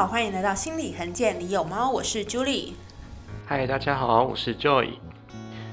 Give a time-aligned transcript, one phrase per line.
[0.00, 2.72] 好，欢迎来到心理横见，你有猫，我是 Julie。
[3.44, 4.94] 嗨，大家好，我是 Joy。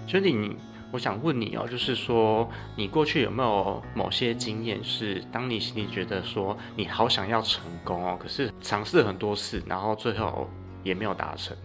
[0.05, 0.57] Julie，
[0.91, 10.49] 我想问你哦，就是说你过去有没有某些经验，是当你心里觉得说你好想要成功哦，可是尝试很多次，然后最后
[10.84, 11.55] 也没有达成？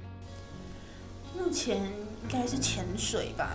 [1.37, 3.55] 目前应该是潜水吧。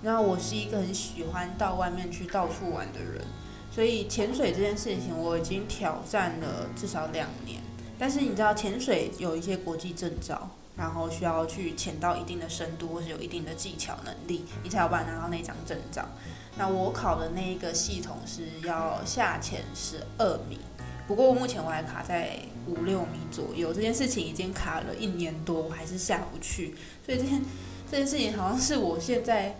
[0.00, 3.20] 那我是一个很喜欢到外面去到处玩的人，
[3.72, 7.60] 所以潜水这件事情我已经挑战了至少两年。
[7.98, 16.06] 但是你知道，潜水有一些国际证照，然后需要去潜到一定的深度，或是有一定的技巧能力，你才有办法拿到那张证照。
[16.56, 20.58] 那我考的那一个系统是要下潜十二米，
[21.06, 23.72] 不过目前我还卡在五六米左右。
[23.72, 26.74] 这件事情已经卡了一年多，我还是下不去。
[27.04, 27.42] 所以这件
[27.90, 29.54] 这件事情好像是我现在。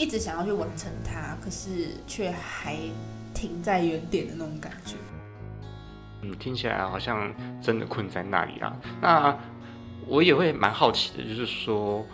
[0.00, 2.76] 一直想要去完成它，可是却还
[3.34, 4.94] 停在原点的那种感觉。
[6.22, 8.76] 嗯，听起来好像真的困在那里啦。
[9.00, 9.36] 那
[10.06, 12.04] 我也会蛮好奇的，就是说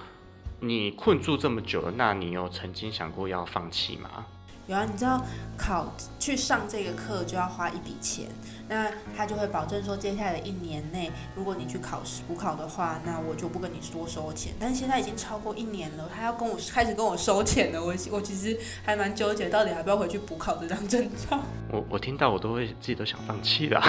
[0.60, 4.26] 你困住这么久了，那你有曾经想过要放弃吗？
[4.66, 5.22] 有啊，你知道
[5.58, 8.26] 考去上这个课就要花一笔钱，
[8.68, 14.54] 那他就会保证说，接下来的一年内，如果你去考试补考的话，那我就不跟你多收钱。
[14.58, 21.38] 但是现在已经超过一年了，他要跟我开始跟我收钱了，我我其实还蛮纠结，到底要不要回去补考这张证照。
[21.70, 23.82] 我我听到我都会自己都想放弃了。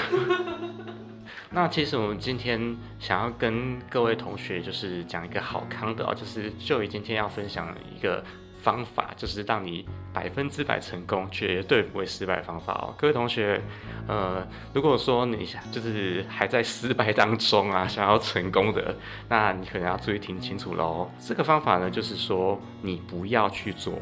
[1.52, 8.24] 那其实我们今天想要跟各位同学就是讲一个好康的哦，就是就以今天要分享一个。
[8.66, 12.96] 方法就是让你百分之百成功，绝对不会失败的方法哦。
[12.98, 13.62] 各位同学，
[14.08, 18.96] 呃，如果说你就是还在失败当中啊， 想要成功的，
[19.30, 21.08] 那你可能要注意听清楚喽。
[21.20, 23.94] 这个方法呢，就是说你不要去做。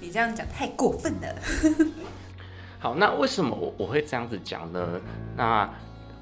[0.00, 1.34] 你这样讲太过分了。
[2.78, 5.00] 好，那为什么我我会这样子讲呢？
[5.36, 5.68] 那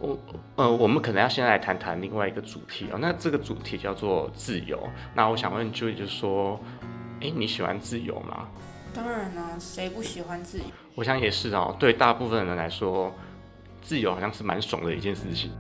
[0.01, 0.19] 我
[0.57, 2.99] 呃，我们可能要先来谈谈另外一个主题哦。
[2.99, 4.89] 那这个主题叫做自由。
[5.15, 6.59] 那我想问就是说。
[7.21, 8.49] 哎，你喜欢自由吗？
[8.95, 10.65] 当然了，谁不喜欢自由？
[10.95, 11.75] 我想也是哦。
[11.79, 13.15] 对大部分人来说，
[13.83, 15.51] 自由好像是蛮爽的一件事情。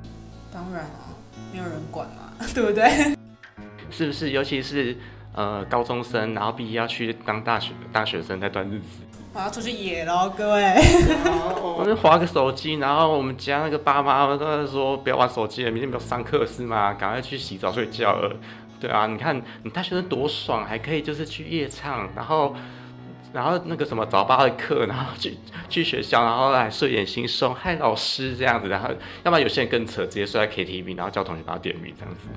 [0.52, 1.14] 当然啊，
[1.52, 3.16] 没有人管嘛， 对不对？
[3.90, 4.30] 是不是？
[4.30, 4.96] 尤其是
[5.34, 8.86] 呃高中生，然后毕业要去当大学大学生那段日子，
[9.34, 10.74] 我要出去野喽，各位。
[11.62, 16.94] 我们划个手机，然后我们家那个爸妈都在说不要玩手机了，明天没有上课是吗？
[16.94, 18.36] 赶快去洗澡睡觉了。
[18.80, 22.54] 对啊，你看你大学生多爽，还可以就是去夜唱，然后，
[23.32, 25.36] 然后那个什么早八的课，然后去
[25.68, 28.88] 去学校，然后来睡眼惺忪，害老师这样子，然后
[29.24, 32.28] 要不然有些人更扯，直接睡在 KTV，然后叫同学帮他点名这样子，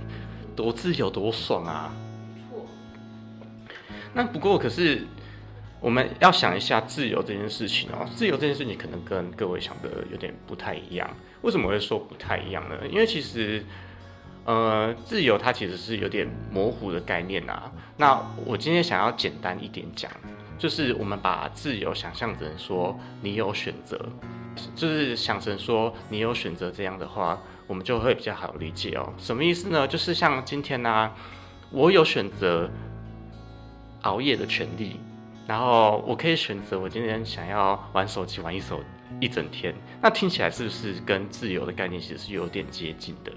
[0.55, 1.93] 多自由多爽啊！
[4.13, 5.05] 那不过可是
[5.79, 11.07] 我们要想一下自由这件事情哦，自由这件事情可能跟各位想的有点不太一样。
[11.43, 12.75] 为什么会说不太一样呢？
[12.89, 13.63] 因为其实。
[14.45, 17.71] 呃，自由它其实是有点模糊的概念啊。
[17.97, 20.11] 那我今天想要简单一点讲，
[20.57, 24.03] 就是我们把自由想象成说你有选择，
[24.75, 29.13] 就是想成说你有选择这样的话，我们就会比较好理解哦。
[29.17, 29.87] 什么意思呢？
[29.87, 31.11] 就是像今天呢，
[31.69, 32.67] 我有选择
[34.01, 34.99] 熬夜的权利，
[35.45, 38.79] 然后我可以选择我今天想要玩手机玩一手
[39.19, 39.71] 一整天。
[40.01, 43.31] 那听起来是不是跟自由的概念其实是有点接近的？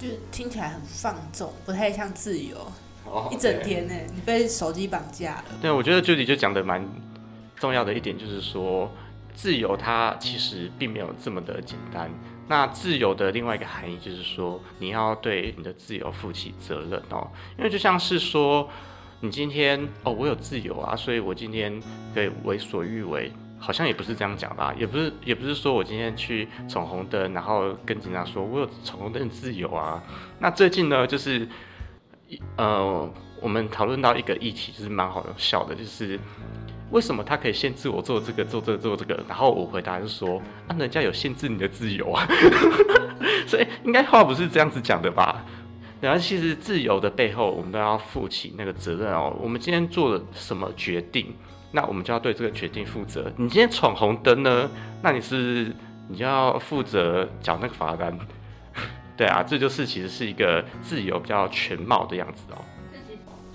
[0.00, 2.56] 就是听起来很放纵，不太像自由。
[3.30, 5.44] 一整天呢，你被手机绑架了。
[5.60, 6.88] 对，我觉得 Judy 就讲的蛮
[7.56, 8.90] 重要的一点，就是说
[9.34, 12.10] 自由它其实并没有这么的简单。
[12.48, 17.30] 那自由的另外一个含义就是说，你要对你的自由负起责任哦。
[17.58, 18.68] 因为就像是说，
[19.20, 21.82] 你今天哦，我有自由啊，所以我今天
[22.14, 23.32] 可以为所欲为。
[23.60, 30.02] 好像也不是这样讲吧，也不是，也不是说我今天去闯红灯，然后跟警察说我有闯红灯自由啊。
[30.38, 31.46] 那最近呢，就是
[32.56, 36.18] 呃，我们讨论到一个议题，就是蛮好笑的，就是
[36.90, 42.26] 为什么他可以限制我做这个、做这个、做这个，然后我回答是说，啊，人家有限制你的自由啊。
[43.46, 45.44] 所以应该话不是这样子讲的吧？
[46.00, 49.36] 然后其实自由的背后，我们都要负起那个责任哦。
[49.38, 51.34] 我们今天做了什么决定？
[51.72, 53.32] 那我们就要对这个决定负责。
[53.36, 54.70] 你今天闯红灯呢？
[55.02, 55.74] 那你是
[56.08, 58.18] 你就要负责缴那个罚单。
[59.16, 62.58] 对啊，这就是其实是一个自由比较全貌的样子哦。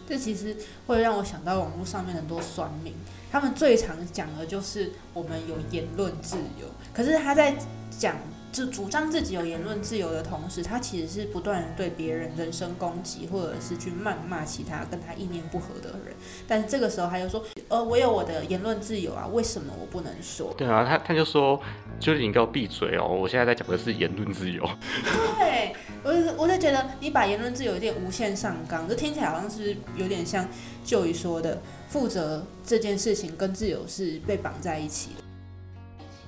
[0.07, 2.93] 这其实会让我想到网络上面很多酸民，
[3.31, 7.55] 他们最常讲的就是我们有言论自由，可是他在
[7.89, 8.15] 讲
[8.55, 16.15] 就主张自己有言论自由的同时，他其实是不断对别人人身攻击，或者是去谩骂其他跟他意念不合的人。
[16.47, 20.53] 但是这个时候他又说，呃，我有我的言论自由啊，为什么我不能说？
[20.57, 21.59] 对啊，他他就说，
[21.99, 24.63] 就是你给我闭嘴哦，我现在在讲的是言论自由。
[25.37, 30.47] 对，我我就觉得你把言论自由有点无限上纲，这听起来好像是有点像
[30.85, 35.24] 就宇说的，负责这件事情跟自由是被绑在一起的。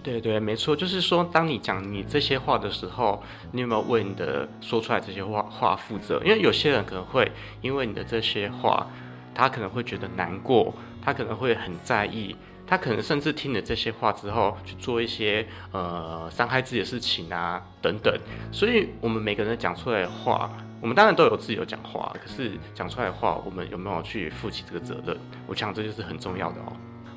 [0.03, 3.21] 对对，没错，就是说，当你讲你这些话的时候，
[3.51, 6.21] 你有没有为你的说出来这些话话负责？
[6.23, 7.29] 因为有些人可能会
[7.61, 8.87] 因为你的这些话，
[9.35, 10.73] 他可能会觉得难过，
[11.03, 12.33] 他可能会很在意，
[12.65, 18.17] 他可能甚至听了这些话之后去做一些呃伤害自己的事情啊等等。
[18.49, 25.17] 所以，我们每个人讲出来的话，我们当然都有自由讲话，可是讲出来的话，我们有没有去负起这个责任？
[25.47, 26.71] 我想这就是很重要的哦。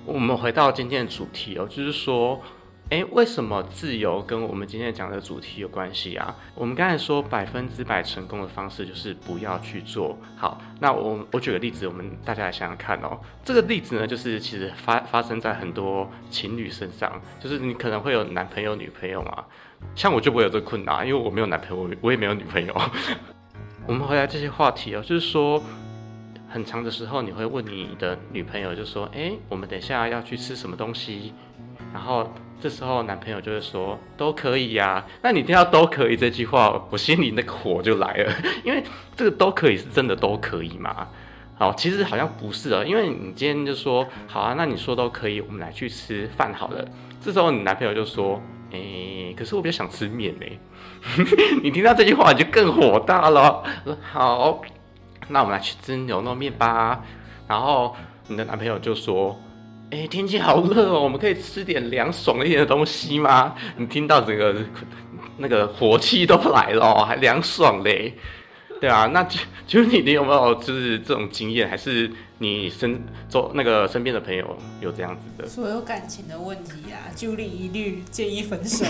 [0.04, 2.42] 我们回到今天的主题哦，就是说。
[2.90, 6.34] 诶，为什么自由跟我们今天讲的主题有关系啊？
[6.56, 10.60] 我们刚才说百分之百成功的方式就是不要去做好。
[10.80, 13.16] 那我我举个例子，我们大家来想想看哦。
[13.44, 19.44] 这个例子呢，就是其实发发生在很多情侣身上，就是你可能会有男朋友、女朋友嘛。
[19.94, 22.74] 像我就不会有这个困难，因为我没有男朋友，我也没有女朋友。
[23.86, 25.62] 我们回来这些话题哦，就是说，
[26.48, 31.32] 很长的时候你会问你的女朋友，就说：“诶，我们等一下要去吃什么东西？”
[31.92, 32.28] 然后。
[32.62, 38.30] 这时候男朋友就会说都可以呀，那你听到都可以这句话，我心里那个火就来了，
[38.62, 38.84] 因为
[39.16, 41.08] 这个都可以是真的都可以吗？
[41.56, 46.86] 好，其实好像不是啊，因为你今天就说好啊，那你说都可以，我们来去吃饭好了。
[47.18, 48.38] 这时候你男朋友就说，
[48.72, 50.44] 哎，可是我比较想吃面呢。
[51.64, 53.64] 你听到这句话你就更火大了。
[54.02, 54.60] 好，
[55.28, 57.00] 那我们来去吃牛肉面吧。
[57.48, 57.96] 然后
[58.28, 59.40] 你的男朋友就说。
[59.90, 63.54] 哎，天气好热哦，我们可以吃点凉爽一点的东西吗？
[63.76, 64.54] 你听到整个
[65.38, 68.14] 那个火气都来了，还凉爽嘞，
[68.80, 72.08] 对啊，那就就是你，你有没有就是这种经验，还是
[72.38, 75.48] 你身周那个身边的朋友有这样子的？
[75.48, 78.84] 所有感情的问题啊，就力一律建议分手，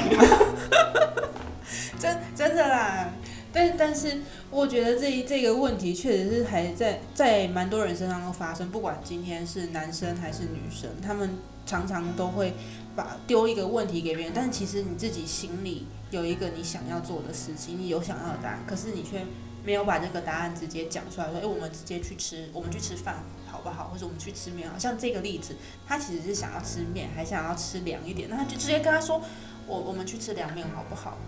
[1.98, 3.08] 真真的啦。
[3.52, 4.20] 但但是，
[4.50, 8.70] 我觉得这一这个问题确实是还在在蛮多人身上都发生。
[8.70, 11.30] 不管今天是男生还是女生，他们
[11.66, 12.54] 常常都会
[12.94, 19.24] 把丢一个问题给别人，但其实你自己心里有一个你想要做的事情，你有想要的答案，可是你却
[19.64, 23.16] 没有把这个答案直接讲出来，说：“哎，我们直接去吃，我们去吃饭
[23.50, 23.88] 好不好？
[23.92, 25.56] 或者我们去吃面好？”像这个例子，
[25.86, 29.20] 他其实是想要吃面，还想要吃凉一点，那他就直接跟他说
[29.66, 31.18] ：“我我们去吃凉面好不好？”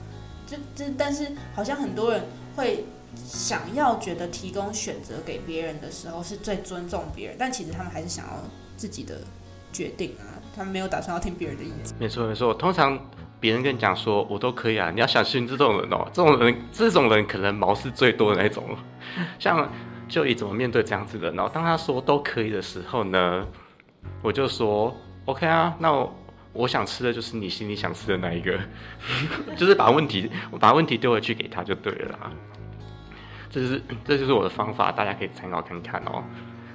[0.53, 2.23] 就这，但是好像很多人
[2.55, 2.85] 会
[3.17, 8.33] 想要觉得提供选择给别人的时候是最尊重别人，但其实他们还是想要
[8.77, 9.17] 自己的
[9.73, 11.97] 决定啊，他们没有打算要听别人的意见。
[11.99, 12.99] 没错没错，通常
[13.41, 18.65] 别人跟你讲说我都可以啊，你要小心这种人哦， 这种人这种人可能毛是最多的那种。
[19.39, 19.71] 像
[20.09, 23.47] 就以怎么面对这样子的然后，当他说都可以的时候呢，
[24.23, 24.95] 我就说
[25.25, 26.13] OK 啊，那我。
[26.53, 28.59] 我想吃的就是你心里想吃的那一个，
[29.57, 32.33] 就是把问题把问题丢回去给他就对了。
[33.51, 36.23] 这就是这就是我的方法，大家可以参考看看哦。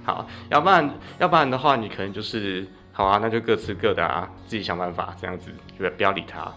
[0.03, 0.89] 好，要不然
[1.19, 6.51] 要不然的话，你可能就是好啊，那就各吃各的啊，自己想办法这样子，不不要理他。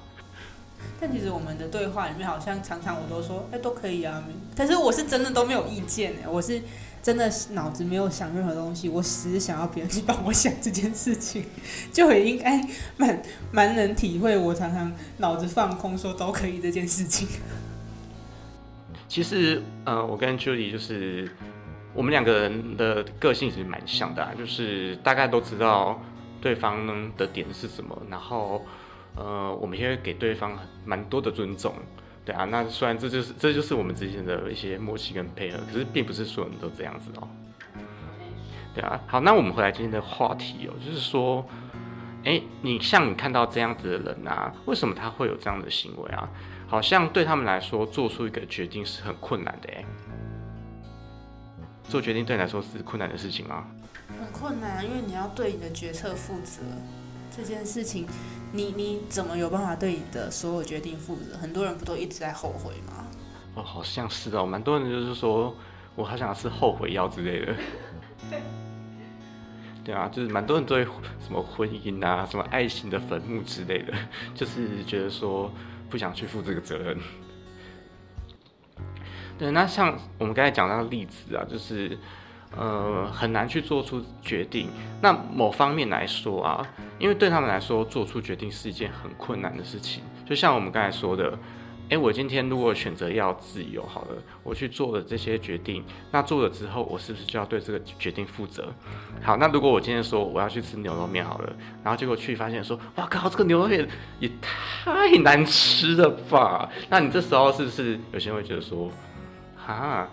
[1.00, 4.22] 但其实我们的对话里面好像常常我都说哎都可以啊，
[4.54, 6.62] 但是我是真的都没有意见哎，我是。
[7.02, 11.44] 真的脑子没有想任何东西，我只是想要别人去帮我想这件事情，
[11.92, 12.60] 就也应该
[12.96, 17.26] 蛮蛮能体会我常常脑子放空说都可以这件事情。
[19.08, 21.28] 其实，呃，我跟 Julie 就是
[21.94, 26.00] 我们两个人的个性其实蛮像的，就是大概都知道
[26.40, 28.62] 对方的点是什么，然后
[29.16, 31.74] 呃，我们也会给对方蛮多的尊重。
[32.24, 37.28] 对啊，那虽然这就是这就是我们之间的一些默契跟配合，可是并不是所有人都这样子哦。
[38.74, 41.44] 对啊，好，那我们回来今天的话题哦，就是说，
[42.24, 46.28] 哎，你像你看到这样子的人啊，为什么他会有这样的行为啊？
[46.68, 49.84] 好像对他们来说，做出一个决定是很困难的哎。
[51.88, 53.66] 做决定对你来说是困难的事情吗？
[54.06, 56.62] 很困难，因为你要对你的决策负责，
[57.36, 58.06] 这件事情。
[58.52, 61.36] 你你怎么有办法对你的所有决定负责？
[61.38, 63.06] 很多人不都一直在后悔吗？
[63.54, 65.54] 哦，好像是哦，蛮多人就是说
[65.94, 67.54] 我好想吃后悔药之类的。
[69.84, 73.94] 对啊，就是蛮多人对什么婚姻啊、什么爱情的坟墓之类的，
[74.34, 75.50] 就是觉得说
[75.88, 76.98] 不想去负这个责任。
[79.38, 81.96] 对，那像我们刚才讲那个例子啊，就是。
[82.56, 84.68] 呃，很难去做出决定。
[85.00, 86.66] 那某方面来说啊，
[86.98, 90.02] 因为对他们来说，做出决定是一件很困难的事情。
[90.26, 91.38] 就像我们刚才说的，
[91.88, 94.08] 诶，我今天如果选择要自由，好了，
[94.44, 98.72] 我去做了这些决定，那做了之后，我是不是就要对这个决定负责？
[99.22, 101.52] 好，那如果我今天说我要去吃牛肉面好了，
[101.82, 103.88] 然后结果去发现说，哇靠，这个牛肉面
[104.20, 106.70] 也太难吃了吧？
[106.88, 108.88] 那你这时候是不是有些人会觉得说，
[109.56, 110.08] 哈，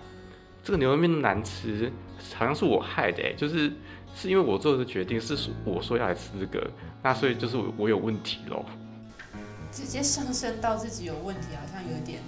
[0.64, 1.92] 这个牛肉面难吃，
[2.36, 3.72] 好像是我害的，就是
[4.16, 6.70] 是因为我做的决定，是我说要来吃这个，
[7.04, 8.66] 那所以就是我我有问题喽。
[9.72, 12.20] 直接上升到自己有问题，好像有点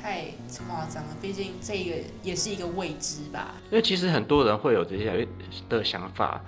[0.00, 0.26] 太
[0.66, 1.10] 夸张了。
[1.20, 3.54] 毕竟这个也是一个未知吧。
[3.70, 5.26] 因为其实很多人会有这些
[5.68, 6.40] 的想法，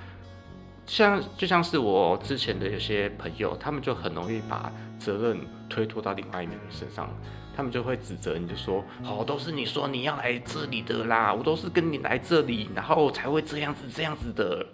[0.87, 7.11] 像就像是我之前的有些朋友，他们就很容易把责任推脱到另外一个人身上，
[7.57, 14.67] 他们就会指责你，就说：“哦，都是你说你要来这里的啦，我都是跟你来这里，然后才会这样子这样子的。”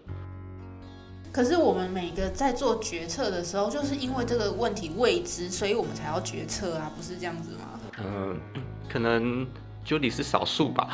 [1.33, 7.81] 可是我们每个在做决策的时候，就是因为这个问题未知，所以我们才要决策啊，不是这样子吗？
[8.05, 8.37] 嗯，
[8.89, 9.47] 可能
[9.87, 10.91] Judy 是少数吧。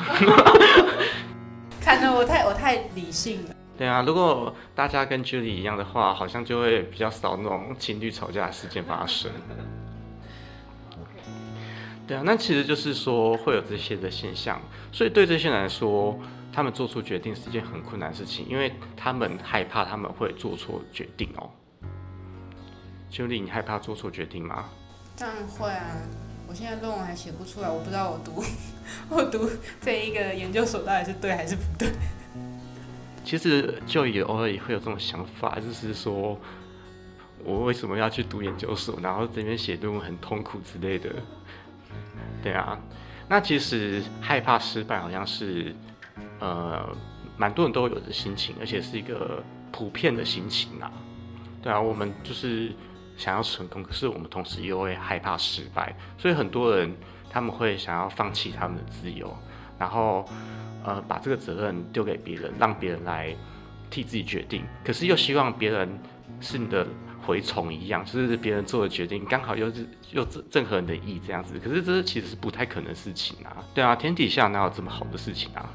[1.80, 3.54] 看得我太我太理性了。
[3.76, 9.30] 对啊，如果大家跟 Judy 一样的话，好像就会比较少那种情侣吵架的事件发生。
[12.08, 14.60] 对啊，那其实就是说会有这些的现象，
[14.90, 16.18] 所以对这些人来说。
[16.50, 21.48] 他们做出决定是一件很困难的事情，因为他们害怕他们会做错决定哦。
[23.08, 24.64] 秋丽，你害怕做错决定吗？
[25.16, 25.84] 当然会啊！
[26.48, 28.42] 我现在论文还写不出来，我不知道我读
[29.08, 29.48] 我读
[29.80, 31.90] 这一个研究所到底是对还是不对。
[33.22, 36.36] 其实就也偶尔也会有这种想法，就是说
[37.44, 41.08] 我为什么要去读研究所，然后这边写论文很痛苦之类的。
[42.42, 42.78] 对啊，
[43.28, 45.74] 那其实害怕失败好像是。
[46.40, 46.88] 呃，
[47.36, 49.42] 蛮多人都有的心情，而且是一个
[49.72, 50.90] 普遍的心情啊。
[51.60, 52.72] 对啊，我们就是
[53.16, 56.96] 想要成功，可是我们同时又会害怕失败，所以很多人
[57.28, 59.36] 他们会想要放弃他们的自由，
[59.80, 60.24] 然后
[60.84, 63.34] 呃把这个责任丢给别人，让别人来
[63.90, 65.98] 替自己决定，可是又希望别人
[66.40, 66.86] 是你的
[67.28, 73.56] 蛔虫一样，就是别人做的决定刚好又是又正正合你的意这样子，可是这其实是不太可能的事情啊。
[73.74, 75.68] 对啊，天底下哪有这么好的事情啊？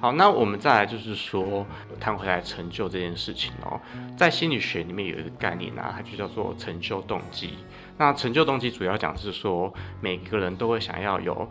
[0.00, 1.66] 好，那我们再来就是说，
[2.00, 3.80] 谈回来成就这件事情哦，
[4.16, 7.54] 在心理学里面有一个概念啊，它就叫做成就动机。
[7.96, 11.48] 那成就动机主要讲是说，每个人都会想要有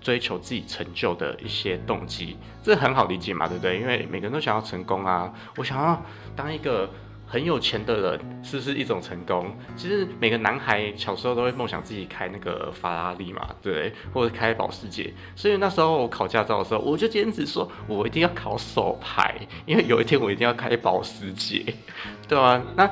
[0.00, 3.80] 追求自己成就的一些动机，这很好理解嘛，对不对？
[3.80, 6.00] 因为每个人都想要成功啊，我想要
[6.36, 6.88] 当一个。
[7.28, 9.54] 很有钱的人是不是一种成功？
[9.76, 15.12] 其实每个男孩小时候都会梦想自己开那个法拉利嘛，对，或者开保时捷。
[15.36, 21.74] 所以那时候我考驾照的时候，我就坚持说我一定要考手牌，因为有一天我一定要开保时捷，
[22.26, 22.62] 对啊？
[22.74, 22.90] 那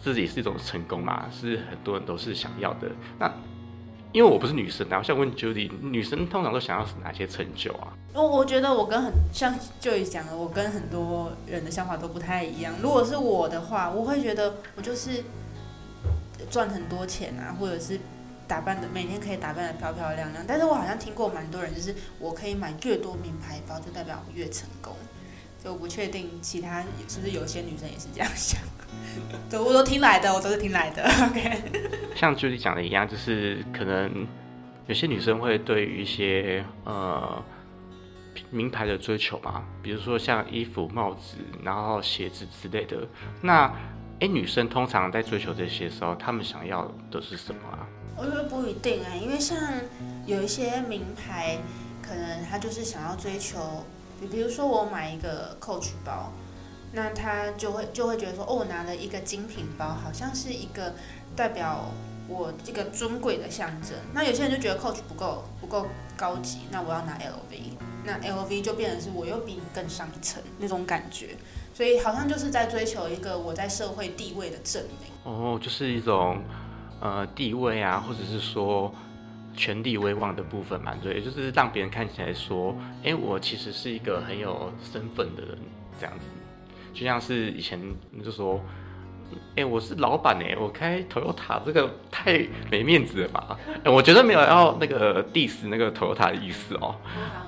[0.00, 2.88] 自己是一种成功嘛，是很多人都是想要的。
[3.18, 3.30] 那
[4.12, 7.92] 因为我不是女生然后想问 Judy，女生通常都想要哪些成就啊？
[8.14, 12.74] 我我觉得我跟很像 Judy 讲的，我跟很多人的想法都不太一样。
[12.82, 15.22] 如果是我的话，我会觉得我就是
[16.50, 18.00] 赚很多钱啊，或者是
[18.46, 20.44] 打扮的每天可以打扮的漂漂亮亮。
[20.48, 24.94] 但是我好像听过蛮多人，就是我可以买越多名牌包，就代表我越成功。
[25.60, 28.60] 所以我不确定其他是不是有些女生也是这样想。
[29.50, 31.02] 对，我都听来的，我都是听来的。
[31.28, 31.62] OK，
[32.14, 34.26] 像 Judy 讲的一样，就是可能
[34.86, 37.42] 有些女生会对于一些呃
[38.50, 43.06] 名牌的追求嘛，比如说像衣服、帽子，然后鞋子之类的。
[43.42, 43.70] 那
[44.20, 47.86] 哎，女生通常在追求这些时候，她们想要的是什么啊？
[48.16, 49.56] 我觉得不一定哎，因为像
[50.26, 51.58] 有一些名牌，
[52.02, 53.84] 可能她就是想要追求，
[54.20, 56.32] 比比如说我买一个 Coach 包。
[56.90, 60.94] 那他就会就会觉得说，哦，我拿了一个精品包，好像是一个
[61.36, 61.84] 代表
[62.26, 63.90] 我这个尊贵的象征。
[64.14, 67.60] 那有些人就觉得 Coach 不够不够高级，那我要拿 LV，
[68.04, 71.36] 那 LV 就变成是我又比你更上一层那种感觉。
[71.74, 75.12] 所以好像就是在追求一个我在社会地位的证明。
[75.30, 76.40] 哦，就是一种
[77.02, 78.90] 呃地位啊，或者是说
[79.58, 85.58] 权力威望的部分嘛，对，就是让别人看起来说，哎，我其实是一个很有身份的人，
[85.98, 86.24] 这样子。
[86.94, 87.78] 就像是以前
[88.24, 88.60] 就说，
[89.56, 93.58] 哎，我是老板哎，我开 Toyota 这个太没面子了吧？
[93.84, 96.94] 我觉得没有要那个 diss 那个 Toyota 的意思哦。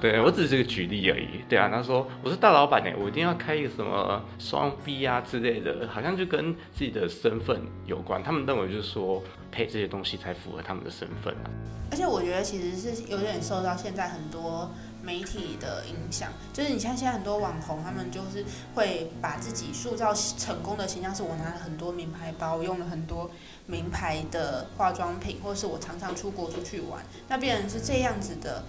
[0.00, 1.44] 对我只是个举例而已。
[1.48, 8.22] 对啊，他说我是大老板哎，我一定要开一个什么双 B 啊之类的，好像就跟自己的身份有关。
[8.22, 9.22] 他们认为就是说
[9.52, 11.50] 配这些东西才符合他们的身份啊。
[11.92, 14.70] 而且我觉得其实是有点受到现在很多
[15.02, 23.30] 媒体的影响，就是你像现在很多网红，他们就是会把自己塑造成功的形象，是我拿了很多名牌包，用了很多
[23.66, 28.64] 名牌的化妆品，或是我常常出国出去玩，那变成是这样子的，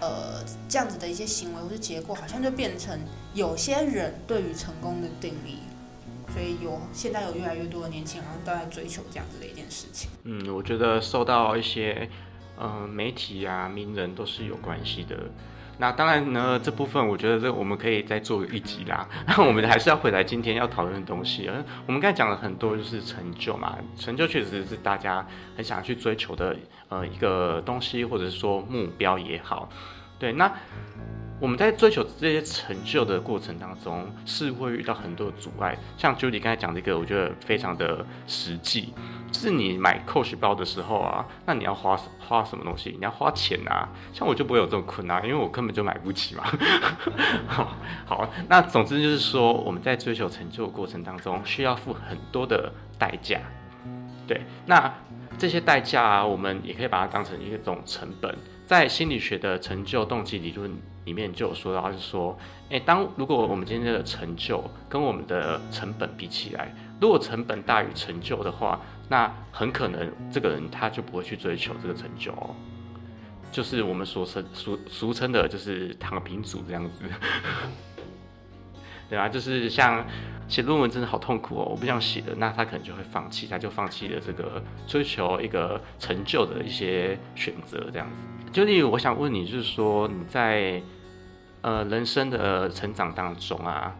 [0.00, 2.98] 呃，这样子的一些行为或是结果，好像就变成
[3.34, 5.58] 有些人对于成功的定义。
[6.30, 10.10] 所以有现在有越来越多的年轻人都在追求这样子的一件事情。
[10.24, 12.08] 嗯，我觉得受到一些
[12.58, 15.16] 呃媒体啊、名人都是有关系的。
[15.78, 19.08] 那当然呢，这部分我觉得这我们可以再做一集啦。
[19.26, 21.48] 那 我们还是要回来今天要讨论的东西。
[21.86, 25.24] 我们刚才讲了很多，就是成就嘛，成就确实是大家
[25.56, 26.56] 很想去追求的
[26.88, 29.68] 呃一个东西，或者是说目标也好。
[30.18, 30.52] 对，那。
[31.40, 35.78] 我们在追求这些成就的过程当中，是会遇到很多阻碍。
[35.96, 38.92] 像 Judy 刚才讲这个，我觉得非常的实际。
[39.30, 42.90] 就是你买 Coach 包的时候啊，那你要花花什么东西？
[42.98, 43.88] 你要花钱啊。
[44.12, 46.44] 像我就不会有这种困难，因为我根本就买不起嘛。
[48.06, 53.40] 好，那总之就是说，我们在追求成就的过程当中，需要付很多的代价。
[54.26, 54.92] 对，那
[55.38, 58.36] 这些代价啊，我们也可以把它当成一种成本。
[58.66, 60.70] 在心理学的成就动机理论
[61.06, 72.54] 里面就有说到，是说，诶，当如果我们今天的成就跟我们的成本比起来，如果成本大于成就的话，那很可能这个人他就不会去追求这个成就哦，
[73.50, 77.04] 就是我们所称俗俗称的，就是躺平族这样子，
[79.08, 80.04] 对啊，就是像
[80.48, 88.22] 写论文真的好痛苦哦，我不想写的，那他可能就会放弃，他就放弃了这个追求一个成就的一些选择这样子。
[88.52, 90.82] 就例如，我想问你，就是说你在
[91.62, 93.94] 呃人生的成长当中啊，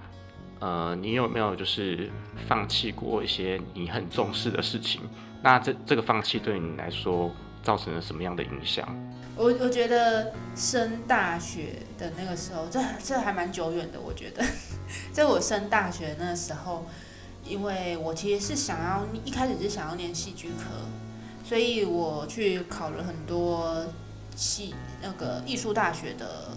[0.60, 2.10] 呃，你有没有就是
[2.46, 5.00] 放弃过一些你很重视的事情？
[5.42, 7.30] 那这这个放弃对你来说
[7.62, 8.88] 造成了什么样的影响？
[9.36, 14.00] 我我觉得升大学的那个时候，这这还蛮久远的。
[14.00, 14.44] 我觉得，
[15.12, 16.86] 在我升大学那时候，
[17.44, 20.64] 因为我其实是想要一开始是想要念戏剧科，
[21.44, 23.84] 所以我去考了很多。
[24.40, 26.56] 系那个艺术大学的，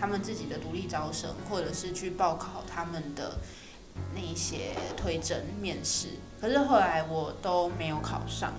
[0.00, 3.36] 他们自己的独立招生，或者是去报考他们的
[4.14, 6.08] 那一些推甄面试，
[6.40, 8.54] 可是后来我都没有考上，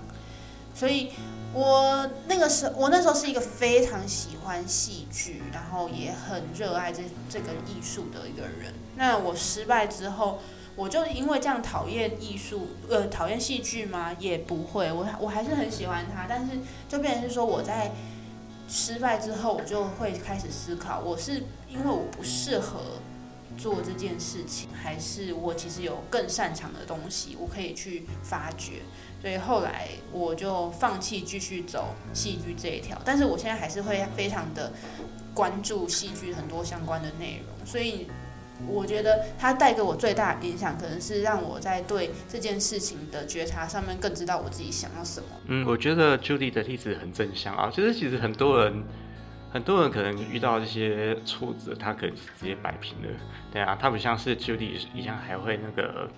[0.72, 1.10] 所以
[1.52, 8.72] 我那个时候，我那时候是一个非常喜欢戏剧，然后也很热爱这这个艺术的一个人。
[8.94, 10.38] 那我失败之后，
[10.76, 14.14] 我就因为这样讨厌艺术，呃，讨厌戏剧吗？
[14.20, 16.52] 也不会，我我还是很喜欢它，但是
[16.88, 17.90] 就变成是说我在。
[18.68, 22.80] 失败之后，我就会开始思考：我是因为我不适合
[23.58, 28.82] 做这件事情，还是我其实有更擅长的东西，我可以去发掘。
[29.20, 34.72] 所以后来我就放弃继续走戏剧这一条，但是我现在还是会非常的
[35.34, 38.06] 关注戏剧很多相关的内容，所以。
[38.68, 45.26] 我觉得它带给我最大的影响，可能是让我在对这件事情的觉察上面更知道我自己想要什么。
[45.46, 48.82] 嗯，我觉得 Judy 的例子很正向啊，就是其实很多人，
[49.52, 53.08] 很多人可能遇到这些挫折，他可能直接摆平了。
[53.52, 56.08] 对啊，他不像是 Judy 一样，还会那个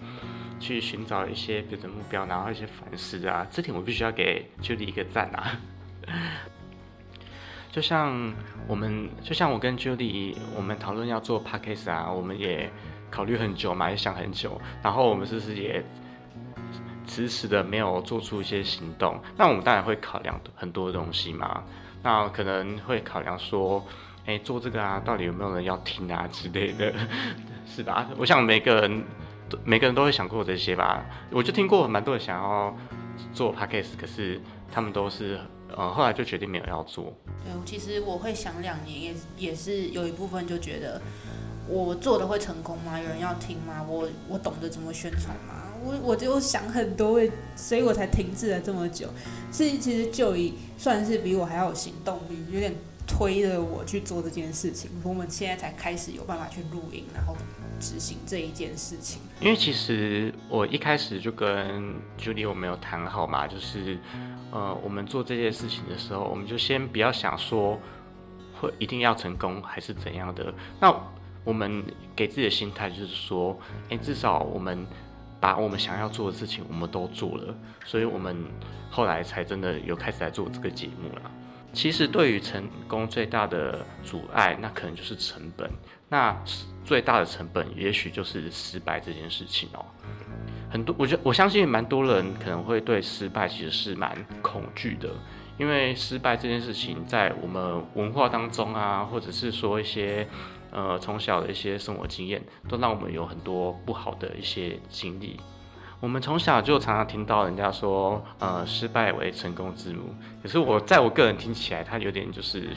[0.60, 3.46] 去寻找一些别的目标，然后一些反思啊。
[3.50, 5.58] 这点我必须要给 Judy 一个赞啊。
[7.74, 8.32] 就像
[8.68, 12.70] 我们，就像我跟 Judy，我们讨论要做 podcast 啊，我们也
[13.10, 15.84] 考虑很久嘛，也想很久，然后我们是不是也
[17.04, 19.20] 迟迟的没有做出一些行动？
[19.36, 21.64] 那我们当然会考量很多东西嘛，
[22.00, 23.84] 那可能会考量说，
[24.24, 26.94] 哎，做这个啊，到底有没有人要听啊之类的，
[27.66, 28.06] 是吧？
[28.16, 29.02] 我想每个人，
[29.64, 31.04] 每个人都会想过这些吧。
[31.32, 32.72] 我就听过蛮多人想要
[33.32, 35.40] 做 podcast，可是他们都是。
[35.76, 37.12] 嗯，后来就决定没有要做。
[37.44, 39.14] 对，其实我会想两年，也
[39.48, 41.00] 也是有一部分就觉得，
[41.68, 42.98] 我做的会成功吗？
[42.98, 43.84] 有人要听吗？
[43.88, 45.62] 我我懂得怎么宣传吗？
[45.84, 47.20] 我我就想很多，
[47.56, 49.08] 所以我才停滞了这么久。
[49.52, 52.74] 是其实就已算是比我还要有行动力，有点
[53.06, 54.90] 推着我去做这件事情。
[55.02, 57.36] 我们现在才开始有办法去录音，然后
[57.80, 59.20] 执行这一件事情。
[59.40, 63.98] 因为其实我一开始就跟 Julie 我没有谈好嘛，就是。
[64.52, 67.76] 呃，我们做这件事情的时候，我们就先不要想说
[68.60, 70.54] 会一定要成功还是怎样的。
[70.78, 70.94] 那
[71.42, 71.82] 我们
[72.14, 73.58] 给自己的心态就是说，
[73.90, 74.86] 哎，至少我们
[75.40, 77.52] 把我们想要做的事情我们都做了，
[77.84, 78.44] 所以我们
[78.92, 81.30] 后来才真的有开始来做这个节目了。
[81.74, 85.68] 其实对于成功最大的阻碍，那可能就是成本。
[86.08, 86.34] 那
[86.84, 89.84] 最大的成本，也许就是失败这件事情哦。
[90.70, 95.10] 很多，我觉得我相信蛮多人可能会对失败其实是蛮恐惧的，
[95.58, 100.26] 因为失败这件事情在我们文化当中啊，或者是说一些
[100.70, 105.40] 呃从小的一些生活经验，都让我们有很多不好的一些经历。
[106.04, 110.14] 我们从小就常常听到人家说，呃，失败为成功之母。
[110.42, 112.68] 可是我在我个人听起来，它有点就是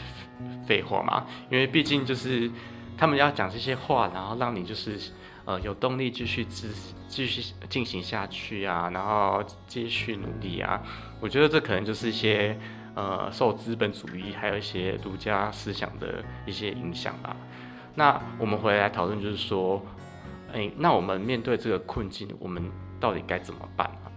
[0.65, 2.49] 废话嘛，因为毕竟就是
[2.97, 4.97] 他们要讲这些话，然后让你就是
[5.43, 6.69] 呃有动力继续继
[7.09, 10.81] 继续进行下去啊，然后继续努力啊。
[11.19, 12.57] 我觉得这可能就是一些
[12.95, 17.35] 呃受资本主义还有一些儒家思想的一些影响吧。
[17.93, 19.85] 那我们回来讨论，就是说，
[20.53, 24.11] 哎，那我们面对这个困境，我们到底该怎么办啊？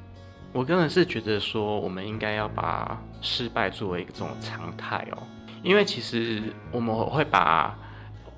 [0.53, 5.23] 我个人是觉得说，我们应该要把失败作为一种常态哦，
[5.63, 7.79] 因为其实我们会把，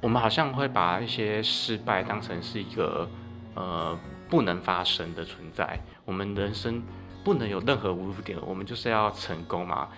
[0.00, 3.08] 我们好像会把一些失败当成是一个
[3.54, 5.80] 呃不能发生的存在。
[6.04, 6.82] 我们人生
[7.24, 9.88] 不能有任何污点，我们就是要成功嘛。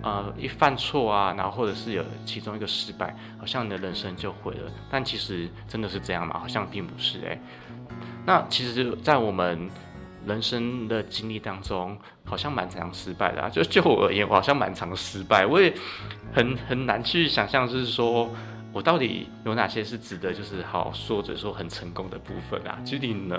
[0.00, 4.70] 呃，一犯错啊，然后或者是有其中一个失败，好像你的人生就毁了。
[4.88, 6.38] 但其实真的是这样吗？
[6.38, 7.38] 好像并不是哎。
[8.24, 9.68] 那其实，在我们
[10.28, 13.48] 人生的经历当中，好像蛮常失败的啊。
[13.48, 15.46] 就就我而言，我好像蛮常失败。
[15.46, 15.74] 我也
[16.32, 18.28] 很很难去想象，就是说
[18.72, 22.78] 我到底有哪些是值得就是好说着说很成功的部分啊？
[22.84, 23.36] 具体呢？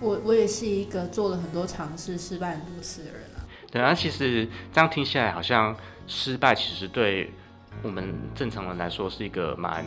[0.00, 3.42] 我我也是一个做了很多尝试、失败很多次的人啊。
[3.72, 5.74] 对啊，其实这样听起来，好像
[6.06, 7.32] 失败其实对
[7.82, 9.84] 我们正常人来说是一个蛮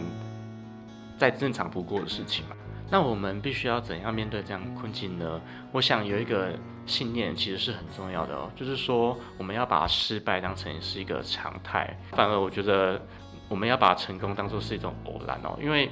[1.18, 2.56] 再正常不过的事情嘛。
[2.92, 5.40] 那我们必须要怎样面对这样的困境呢？
[5.72, 13.00] 我想有一个信念其实是很重要的哦，就是说我们要把失败当成是一个常态，反而我觉得
[13.48, 15.92] 我们要把成功当做是一种偶然哦，因为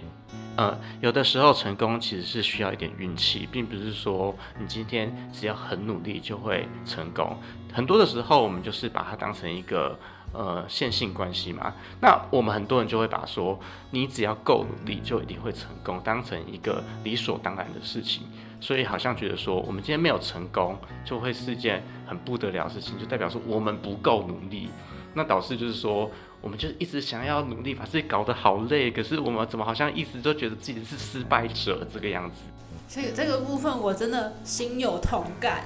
[0.56, 7.38] 呃有的时候成功其实是需要一点运气，并不是说你今天只要很努力就会成功，
[7.72, 9.98] 很多的时候我们就是把它当成一个。
[10.34, 13.58] 呃，线性关系嘛，那我们很多人就会把说
[13.92, 18.24] 你只要够努力就一定会成功当成一个理所当然的事情，
[18.60, 24.70] 所以好像觉得说我们今天没有成功就会是件很不得了的事情，就代表说我们不够努力，
[25.16, 26.12] 那导致就是说
[26.42, 32.42] 我们就一直想要努力把自己搞得好累，可是我们怎么好像一直都觉得自己是失败者这个样子？
[32.88, 35.63] 所以这个部分我真的心有同感。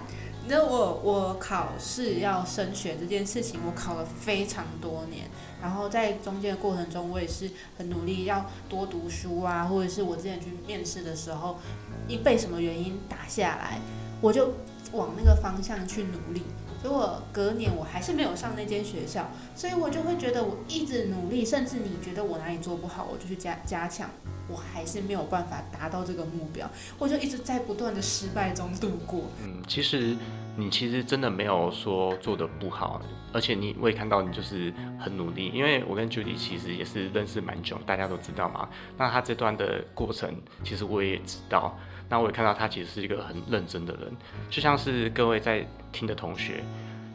[0.51, 5.23] 那我我考试要升学这件事情，我考了非常多年，
[5.61, 11.57] 然后在中间的过程中，我也是很努力要多读书啊，或者是我之前去面试的时候，
[12.05, 13.79] 一被什么原因打下来，
[14.19, 14.53] 我就
[14.91, 16.41] 往那个方向去努力。
[16.83, 24.09] 结果隔年我还是没有上那间学校，所以我就会觉得我一直努力，甚至你觉得我哪里做不好，我就去加加强，
[24.49, 29.21] 我还是没有办法达到这个目标，我就一直在不断的失败中度过。
[29.43, 30.17] 嗯，其实
[30.55, 38.67] 你其实真的没有说做的不好，而且你我也看到你就是很努力，因为我跟 Judy 其实也是认识蛮久，大家都知道嘛。
[38.97, 41.77] 那他这段的过程，其实我也知道。
[42.09, 44.11] 那我也看到他其实是一个很认真的人，
[44.49, 46.61] 就像是各位在听的同学，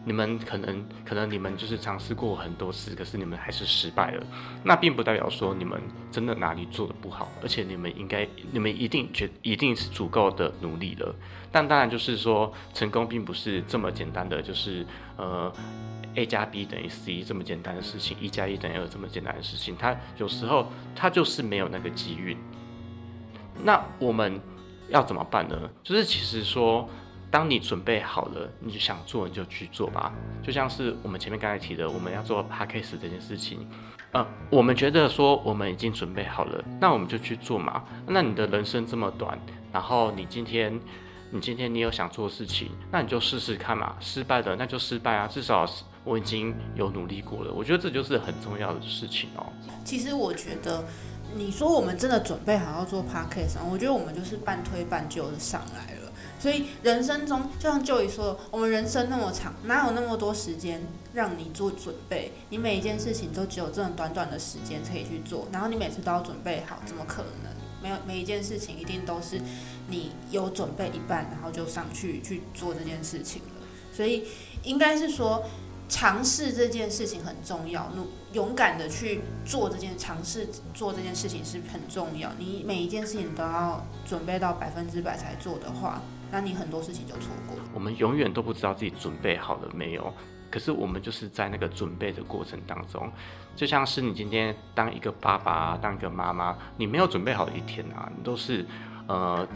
[0.07, 4.25] 你们可能可能你们就是尝试过很多次，可是你们还是失败了。
[4.63, 11.13] 那并不代表说你们真的哪里做的不好，而且你们应该你们一定觉一定是足够的努力了。
[11.51, 15.53] 但当然就是说，成功并不是这么简单的，就是呃
[16.15, 22.37] A 加 B 等于 C 这么简单的事情，一加一等于二这么简单的事情，它有时候它就是没有那个机遇。
[23.65, 24.41] 那我们。
[24.89, 25.69] 要怎么办呢？
[25.83, 26.89] 就是其实说，
[27.31, 30.13] 当你准备好了，你就想做，你就去做吧。
[30.43, 33.69] 就像是我们前面刚才提的，我们要做 p a c k a g e 这件事情，
[34.13, 37.85] 呃，我们觉得说我们已经准备好了，那我们就去做嘛。
[38.07, 39.39] 那你的人生这么短，
[39.73, 40.81] 然后你今天，
[41.31, 43.97] 你今天你有想做的事情，那你就试试看嘛。
[44.01, 45.69] 失败了那就失败啊，至少
[46.05, 47.53] 我已经有努力过了。
[47.53, 49.47] 我觉得这就是很重要的事情哦。
[49.85, 50.85] 其实我觉得。
[51.35, 56.06] 你说我们真的准备好要做 podcast 我觉得我们就是半推半就的上来了。
[56.47, 60.81] 所以人生中，就像 Joey 说，我们人生那么长，哪有那么多时间
[61.13, 62.31] 让你做准备？
[62.51, 67.53] 你每一件事情都只有这种短短的时间可以去做，然后你每次都要准备好，怎么可能？
[67.83, 69.41] 没有每一件事情一定都是
[69.89, 73.67] 你有准备一半，然后就上去去做这件事情了。
[73.93, 74.29] 所以
[74.63, 75.43] 应该是说。
[75.89, 82.29] 尝试这件事情很重要，努勇敢的去做这件尝试做这件事情是很重要。
[82.41, 87.57] 你每一件事情都要准备到百分之百才做的话，那你很多事情就错过。
[87.75, 90.13] 我们永远都不知道自己准备好了没有，
[90.51, 93.11] 可是我们就是在那个准备的过程当中，
[93.55, 98.67] 就像是你今天当一个爸爸，当一个妈妈，你没有准备好一天啊，你都是
[99.07, 99.47] 呃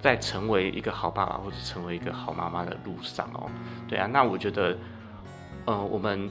[0.00, 3.50] 在成为一个好爸爸或者成为一个好妈妈的路上哦。
[3.88, 4.76] 对啊，那我觉得。
[5.66, 6.30] 呃，我们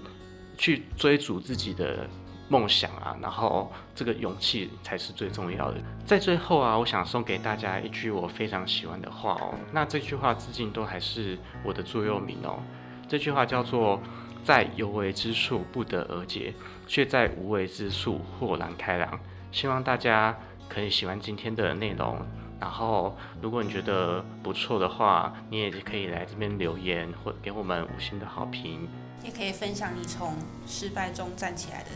[0.60, 2.08] 去追逐自己的
[2.49, 5.77] 梦想啊，然后这个勇气才是最重要的。
[6.06, 9.56] 在最后啊，我想送给大家一句我非常喜欢的话哦。
[9.71, 12.60] 那这句话至今都还是我的座右铭哦。
[13.08, 13.99] 这句话叫做
[14.43, 16.53] “在有为之处不得而解，
[16.88, 19.19] 却在无为之处豁然开朗”。
[19.51, 20.36] 希望大家
[20.67, 22.17] 可以喜欢今天的内容。
[22.60, 28.88] 然后，如果你觉得不错的话，你也可以来这边留言或给我们五星的好评。
[29.21, 30.34] 也可以分享你从
[30.65, 31.89] 失败中站起来的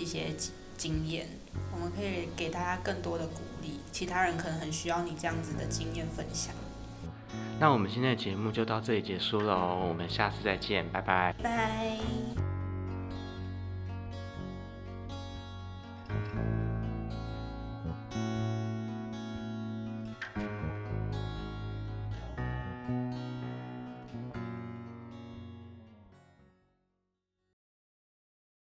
[0.00, 0.34] 一些
[0.76, 1.26] 经验，
[1.72, 3.80] 我们可以给大家更多的鼓励。
[3.90, 6.54] 其他人可能很需要你这样子的经验分享。
[7.58, 11.34] 那我们今天的节目就到这里结束了哦，我们下次再见，拜拜。
[11.42, 12.45] 拜。